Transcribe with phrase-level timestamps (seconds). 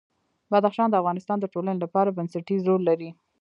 [0.51, 3.09] بدخشان د افغانستان د ټولنې لپاره بنسټيز رول لري.